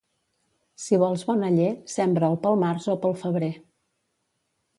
Si 0.85 0.97
vols 1.03 1.25
bon 1.27 1.43
aller 1.49 1.67
sembra'l 1.97 2.39
pel 2.47 2.59
març 2.65 2.89
o 2.95 2.97
pel 3.05 3.15
febrer. 3.27 3.53